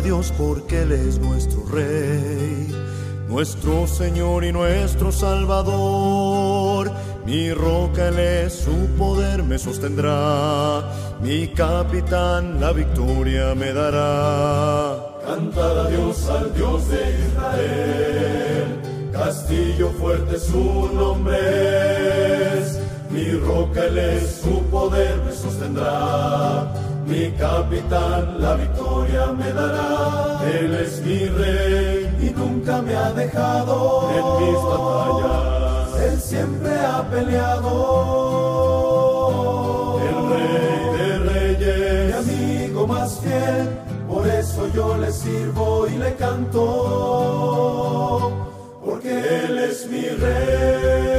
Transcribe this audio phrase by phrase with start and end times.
[0.00, 2.74] Dios porque Él es nuestro Rey,
[3.28, 6.90] nuestro Señor y nuestro Salvador.
[7.26, 10.82] Mi roca Él es, su poder me sostendrá,
[11.20, 14.96] mi capitán la victoria me dará.
[15.26, 21.38] Cantad a Dios, al Dios de Israel, castillo fuerte su nombre
[22.60, 22.78] es.
[23.10, 26.72] Mi roca Él es, su poder me sostendrá
[27.08, 30.40] mi capitán la victoria me dará.
[30.58, 36.00] Él es mi rey y nunca me ha dejado en mis batallas.
[36.06, 37.72] Él siempre ha peleado.
[40.08, 43.66] El rey de reyes, mi amigo más fiel,
[44.08, 46.62] por eso yo le sirvo y le canto,
[48.84, 51.17] porque Él es mi rey.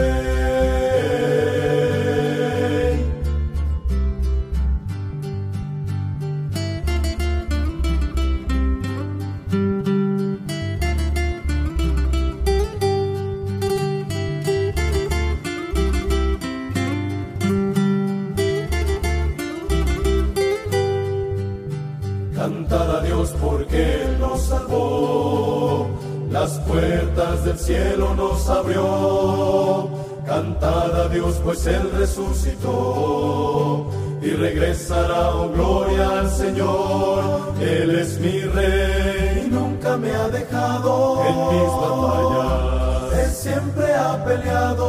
[31.61, 33.87] Pues Él resucitó
[34.21, 37.53] y regresará, oh gloria al Señor.
[37.59, 43.25] Él es mi rey y nunca me ha dejado en mis batallas.
[43.25, 44.85] Él siempre ha peleado.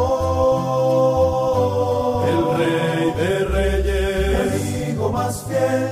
[2.29, 5.90] El rey de reyes, mi amigo más fiel,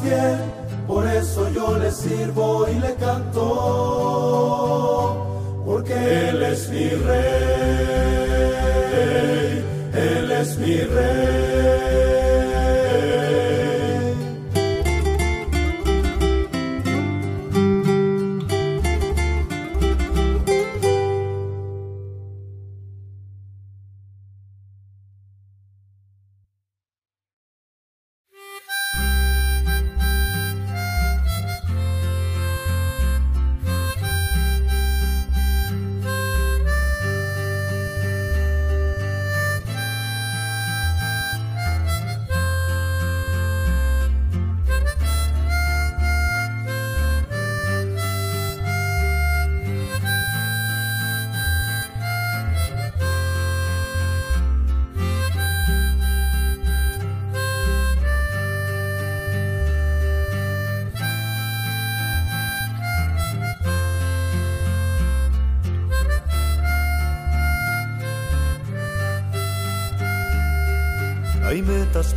[0.00, 0.38] fiel,
[0.86, 3.40] por eso yo le sirvo y le canto.
[5.64, 7.24] Porque Él es mi rey,
[9.94, 11.53] Él es mi rey.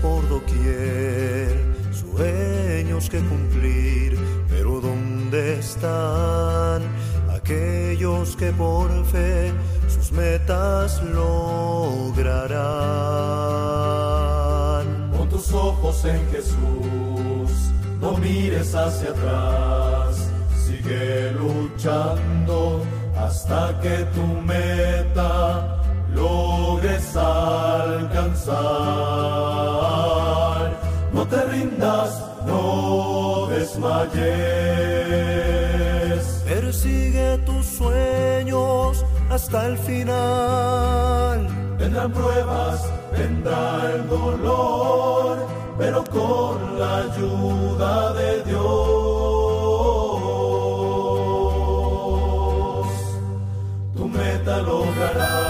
[0.01, 1.53] Por doquier,
[1.91, 4.17] sueños que cumplir,
[4.49, 6.81] pero ¿dónde están
[7.29, 9.53] aquellos que por fe
[9.87, 12.41] sus metas lograrán?
[15.15, 17.51] Con tus ojos en Jesús,
[18.01, 20.31] no mires hacia atrás,
[20.65, 22.83] sigue luchando
[23.15, 25.76] hasta que tu meta
[26.17, 28.57] logres alcanzar.
[31.13, 32.11] No te rindas,
[32.45, 34.17] no desmayes.
[36.45, 41.47] Persigue tus sueños hasta el final.
[41.77, 42.77] Vendrán pruebas,
[43.17, 45.37] vendrá el dolor,
[45.77, 48.57] pero con la ayuda de Dios,
[53.95, 55.46] tu meta lograrás.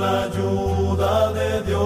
[0.00, 1.80] La ayuda de Dios,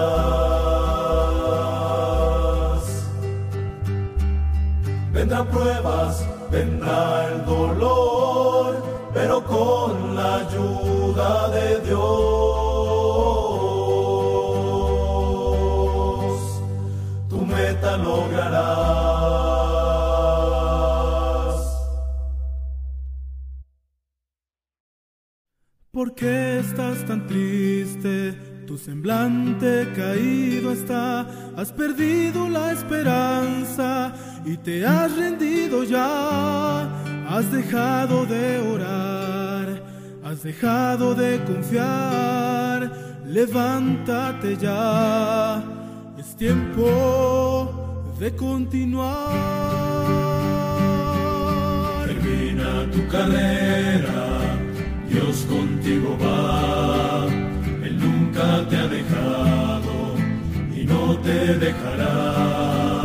[5.12, 8.01] Vendrán pruebas, vendrá el dolor,
[28.84, 34.12] semblante caído está, has perdido la esperanza
[34.44, 36.90] y te has rendido ya,
[37.30, 39.84] has dejado de orar,
[40.24, 42.92] has dejado de confiar,
[43.24, 45.62] levántate ya,
[46.18, 49.30] es tiempo de continuar.
[52.08, 54.58] Termina tu carrera,
[55.08, 56.71] Dios contigo va.
[58.42, 60.16] Nunca te ha dejado
[60.76, 63.04] y no te dejará.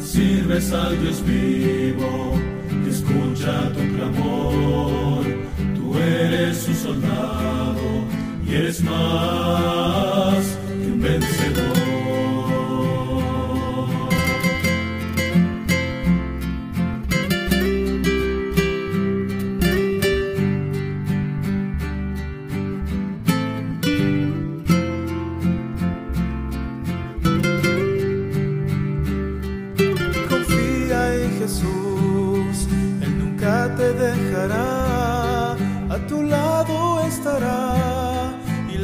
[0.00, 2.32] Sirves al Dios vivo,
[2.84, 5.24] que escucha tu clamor.
[5.74, 8.04] Tú eres su soldado
[8.46, 10.57] y eres más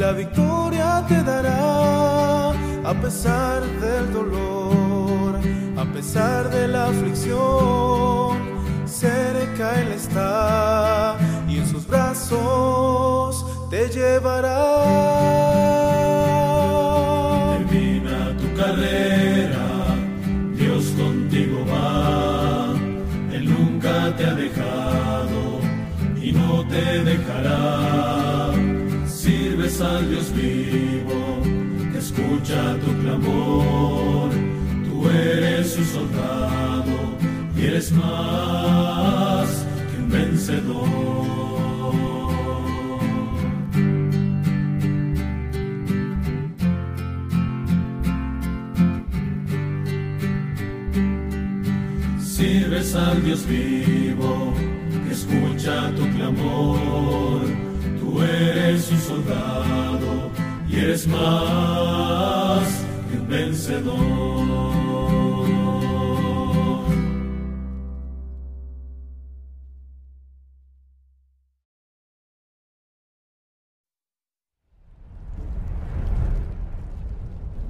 [0.05, 2.51] la victoria te dará,
[2.91, 5.41] a pesar del dolor,
[5.83, 8.33] a pesar de la aflicción,
[8.85, 11.17] cerca Él está
[11.49, 14.62] y en sus brazos te llevará.
[17.57, 19.67] Termina tu carrera,
[20.61, 22.75] Dios contigo va.
[23.35, 25.41] Él nunca te ha dejado
[26.21, 28.24] y no te dejará.
[29.64, 31.40] Sirves al Dios vivo,
[31.90, 34.31] que escucha tu clamor.
[34.84, 36.93] Tú eres su soldado
[37.56, 40.84] y eres más que un vencedor.
[52.20, 54.52] Sirves al Dios vivo,
[55.06, 57.74] que escucha tu clamor.
[58.14, 60.31] Tú eres un soldado
[60.69, 63.94] y eres más que un vencedor.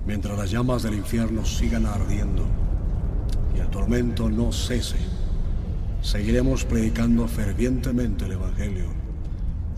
[0.04, 2.44] Mientras las llamas del infierno sigan ardiendo
[3.56, 4.98] y el tormento no cese,
[6.02, 9.03] seguiremos predicando fervientemente el Evangelio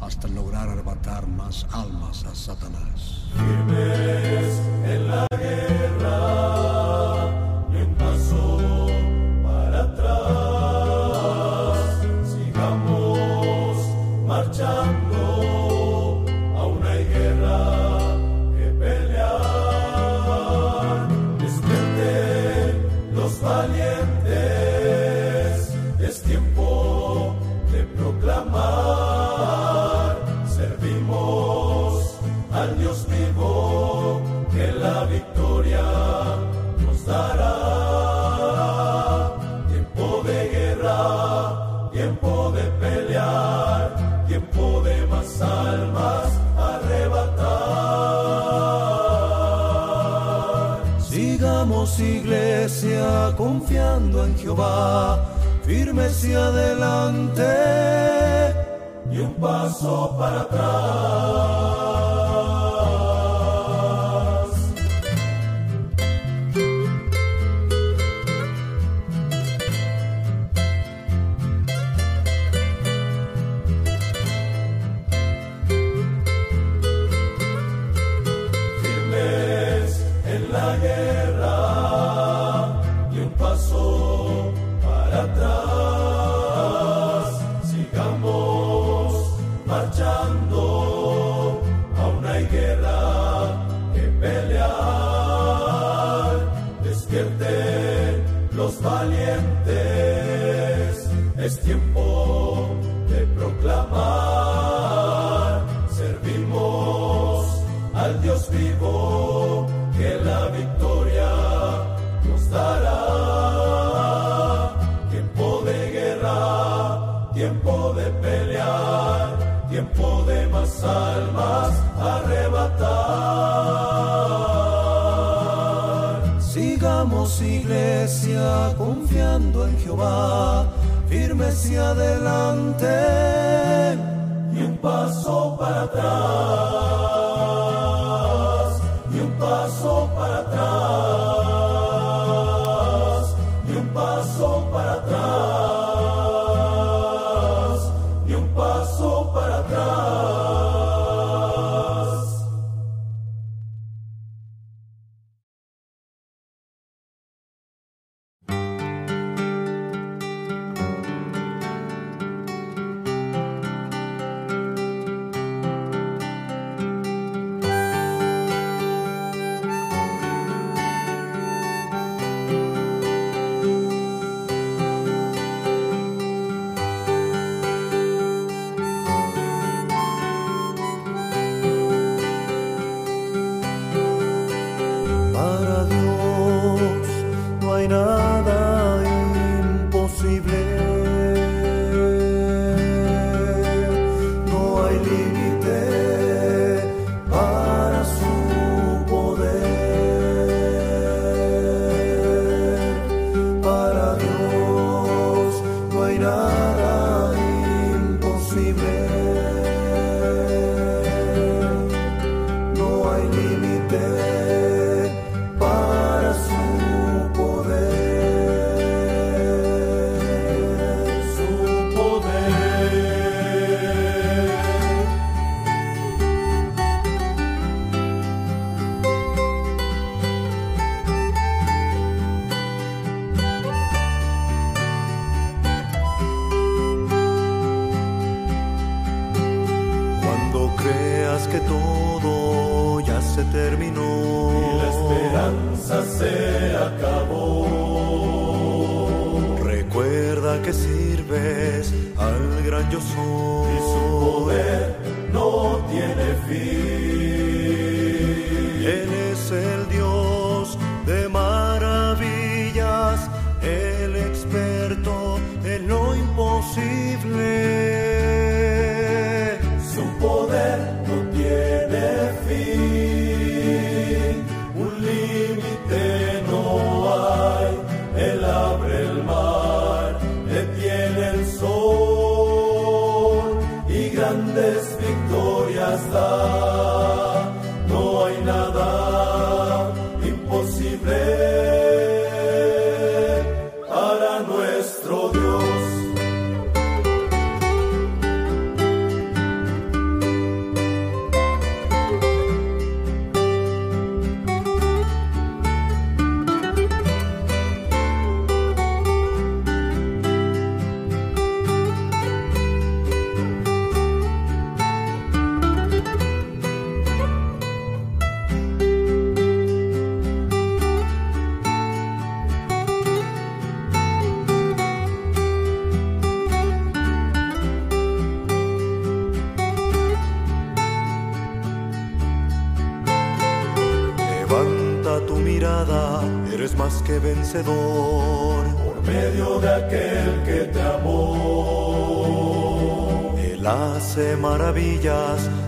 [0.00, 3.26] hasta lograr arrebatar más almas a Satanás.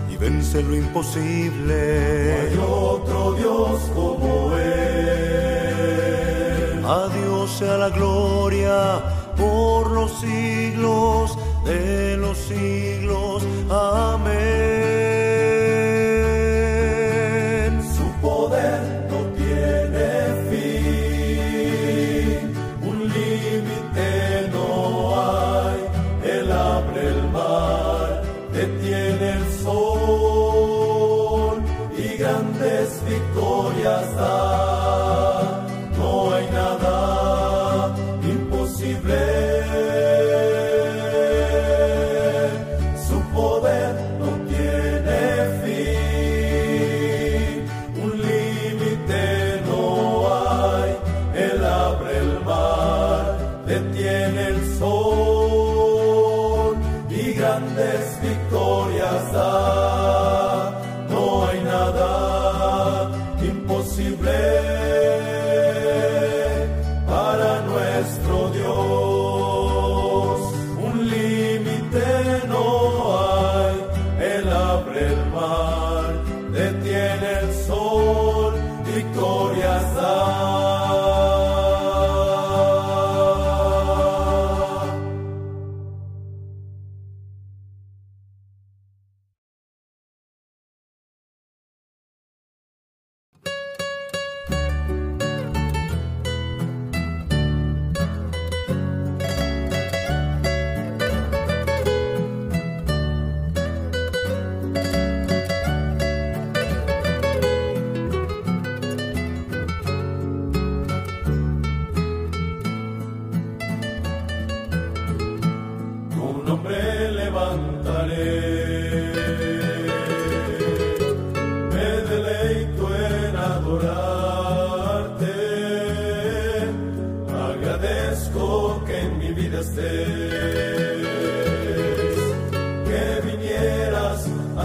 [0.09, 2.53] y vence lo imposible.
[2.55, 5.85] No hay otro Dios como Él.
[6.85, 8.99] A Dios sea la gloria
[9.37, 13.43] por los siglos de los siglos.
[13.69, 14.78] Amén.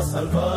[0.05, 0.54] salvar.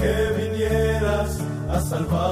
[0.00, 2.31] que vinieras a salvar.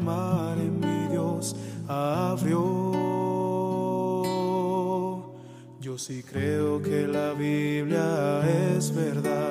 [0.00, 1.54] gran en mi Dios
[1.88, 2.62] abrió.
[5.80, 8.40] Yo sí creo que la Biblia
[8.76, 9.41] es verdad.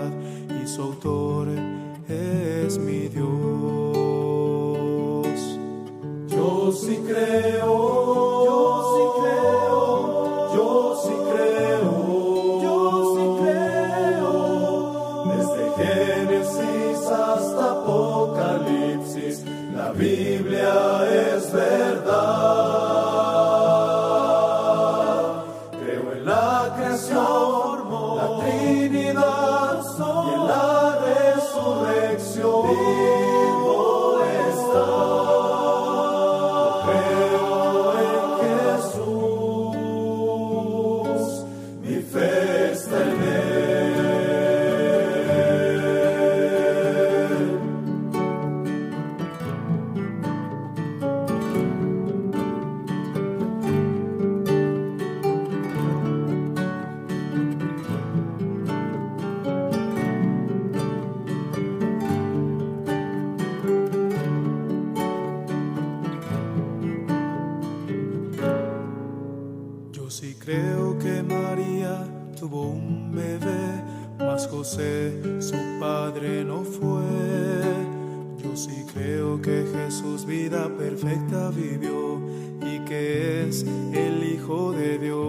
[80.81, 82.19] perfecta vivió
[82.59, 83.63] y que es
[83.93, 85.21] el Hijo de Dios.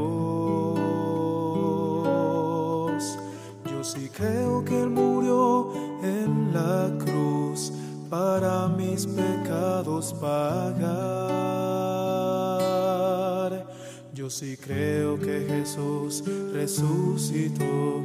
[3.71, 5.71] Yo sí creo que Él murió
[6.03, 7.71] en la cruz
[8.09, 11.12] para mis pecados pagar.
[14.15, 18.01] Yo sí creo que Jesús resucitó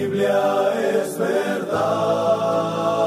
[0.00, 2.99] Biblia es verdad.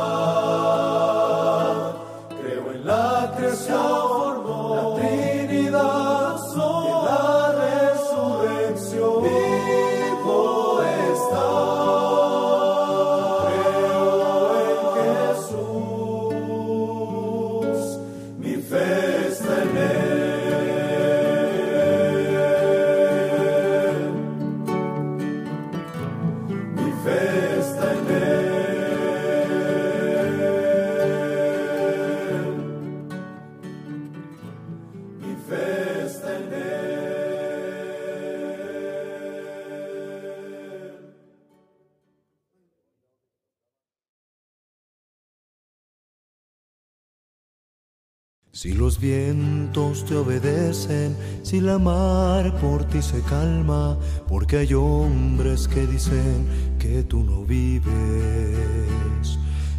[50.15, 53.97] Obedecen, si la mar por ti se calma,
[54.27, 56.47] porque hay hombres que dicen
[56.79, 57.93] que tú no vives.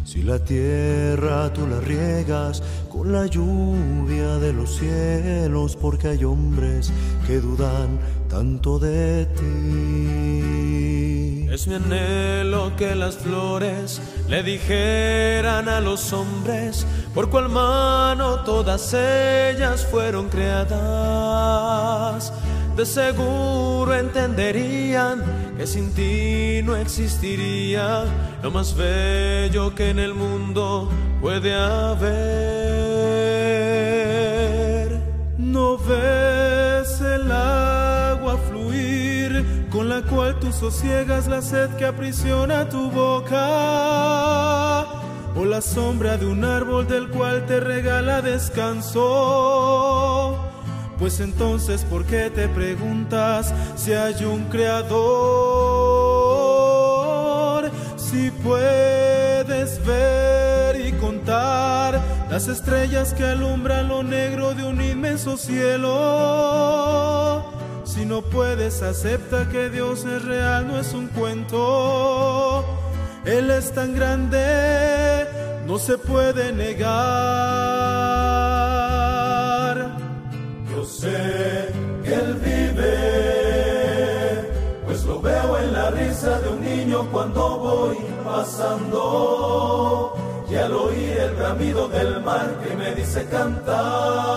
[0.03, 6.91] Si la tierra tú la riegas con la lluvia de los cielos, porque hay hombres
[7.27, 10.84] que dudan tanto de ti.
[11.51, 18.93] Es mi anhelo que las flores le dijeran a los hombres por cual mano todas
[18.93, 22.33] ellas fueron creadas.
[22.75, 25.23] De seguro entenderían
[25.57, 28.03] que sin ti no existiría
[28.43, 30.89] lo más bello que en el mundo
[31.21, 32.25] puede haber.
[35.37, 37.31] No ves el
[40.05, 43.35] cual tú sosiegas la sed que aprisiona tu boca
[45.35, 48.95] o la sombra de un árbol del cual te regala descanso.
[50.97, 54.95] Pues entonces, ¿por qué te preguntas si hay un creador?
[57.97, 65.95] Si puedes ver y contar las estrellas que alumbran lo negro de un inmenso cielo.
[67.95, 72.65] Si no puedes, acepta que Dios es real, no es un cuento.
[73.23, 75.25] Él es tan grande,
[75.65, 76.91] no se puede negar.
[80.69, 81.69] Yo sé
[82.03, 82.91] que Él vive,
[84.85, 90.17] pues lo veo en la risa de un niño cuando voy pasando.
[90.49, 94.35] Y al oír el bramido del mar que me dice cantando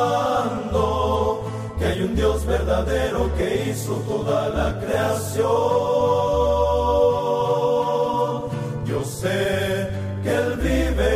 [2.18, 6.18] Dios verdadero que hizo toda la creación
[9.08, 9.88] sé
[10.22, 11.14] que Él vive,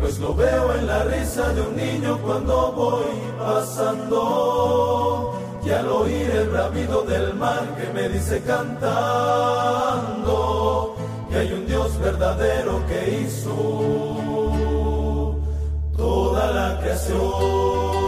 [0.00, 3.06] pues lo veo en la risa de un niño cuando voy
[3.38, 5.38] pasando.
[5.64, 10.26] Y al oír el bramido del mar que me dice cantando
[11.30, 13.54] que hay un Dios verdadero que hizo
[15.96, 18.01] toda la creación.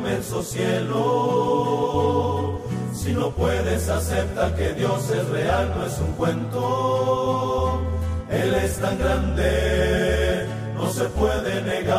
[0.00, 1.90] Inmenso cielo.
[2.92, 7.80] Si no puedes, acepta que Dios es real, no es un cuento.
[8.30, 11.98] Él es tan grande, no se puede negar.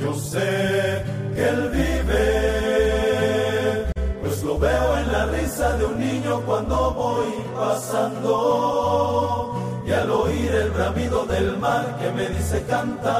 [0.00, 1.02] Yo sé
[1.34, 2.24] que Él vive,
[4.22, 8.83] pues lo veo en la risa de un niño cuando voy pasando
[10.74, 13.14] bramido del mar que me dice cantando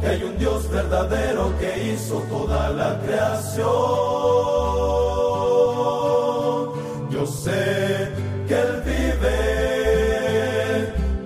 [0.00, 3.64] que hay un Dios verdadero que hizo toda la creación.
[7.10, 8.12] Yo sé
[8.46, 9.34] que Él vive,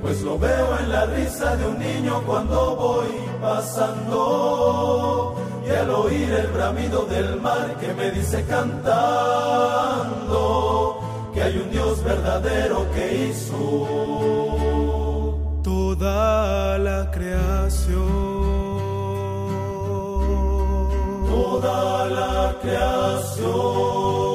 [0.01, 3.09] pues lo veo en la risa de un niño cuando voy
[3.43, 5.35] pasando.
[5.67, 10.09] Y al oír el bramido del mar que me dice cantando
[11.49, 13.89] hay un Dios verdadero que hizo
[15.65, 18.07] toda la creación.
[21.27, 24.28] Toda la creación.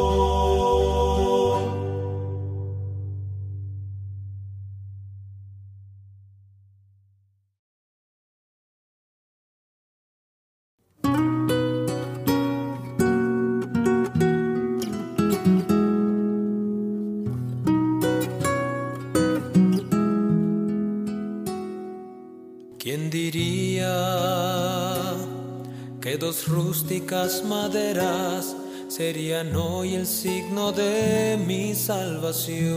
[26.17, 28.55] Dos rústicas maderas
[28.87, 32.73] serían hoy el signo de mi salvación.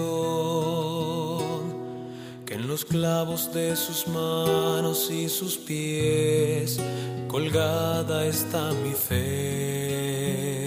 [2.44, 6.80] Que en los clavos de sus manos y sus pies
[7.28, 10.66] colgada está mi fe.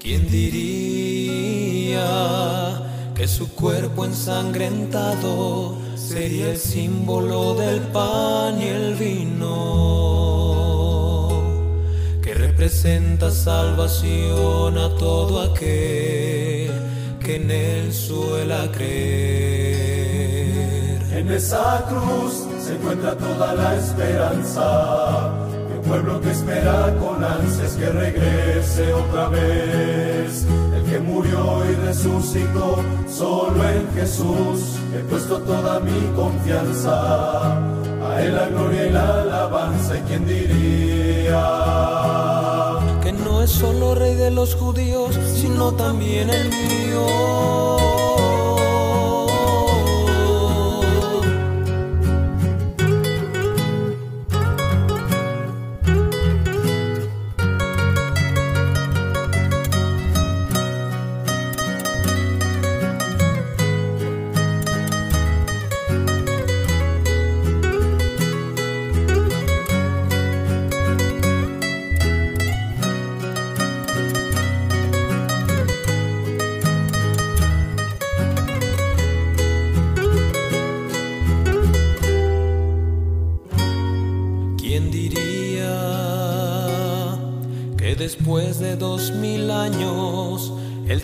[0.00, 2.02] ¿Quién diría
[3.14, 5.81] que su cuerpo ensangrentado
[6.12, 10.02] sería el símbolo del pan y el vino?
[12.62, 16.70] presenta salvación a todo aquel
[17.18, 18.92] que en él suela creer.
[21.12, 25.32] En esa cruz se encuentra toda la esperanza
[25.68, 30.46] de un pueblo que espera con ansias que regrese otra vez.
[31.02, 32.76] Que murió y resucitó,
[33.08, 37.56] solo en Jesús he puesto toda mi confianza.
[38.06, 41.72] A él la gloria y la alabanza, y quién diría
[43.24, 47.91] no es solo rey de los judíos, sino también el mío.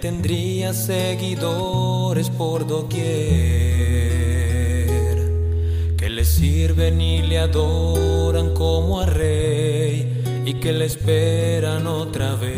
[0.00, 3.06] Tendría seguidores por doquier
[5.96, 12.52] que le sirven y le adoran como a rey y que le esperan otra vez.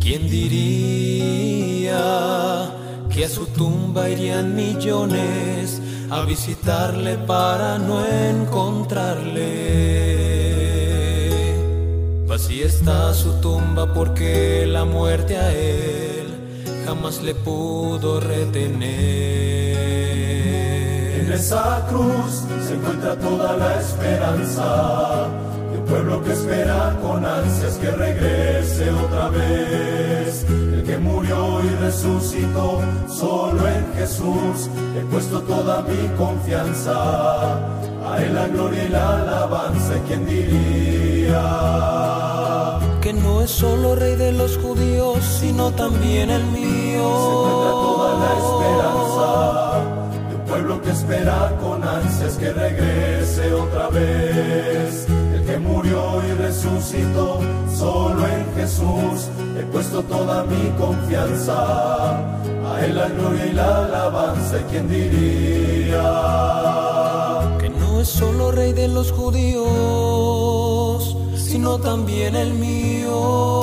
[0.00, 1.98] ¿Quién diría
[3.10, 10.25] que a su tumba irían millones a visitarle para no encontrarle?
[12.36, 16.26] Así está su tumba porque la muerte a él
[16.84, 18.84] jamás le pudo retener.
[21.18, 25.28] En esa cruz se encuentra toda la esperanza
[25.72, 30.44] de un pueblo que espera con ansias que regrese otra vez.
[30.50, 37.54] El que murió y resucitó, solo en Jesús he puesto toda mi confianza.
[38.06, 42.25] A él la gloria y la alabanza, ¿quién diría?
[43.06, 47.06] Que no es solo rey de los judíos, sino también el mío.
[47.22, 49.28] Se encuentra toda la esperanza
[50.28, 55.06] de un pueblo que espera con ansias que regrese otra vez.
[55.36, 57.38] El que murió y resucitó,
[57.72, 62.16] solo en Jesús he puesto toda mi confianza.
[62.18, 66.02] A él la gloria y la alabanza, ¿quién diría?
[67.60, 70.65] Que no es solo rey de los judíos
[71.46, 73.55] sino también el mío.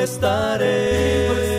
[0.00, 1.57] estaré.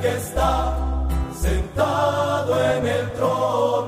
[0.00, 0.76] que está
[1.34, 3.83] sentado en el trono.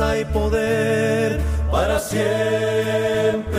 [0.00, 1.40] hay poder
[1.70, 3.49] para siempre.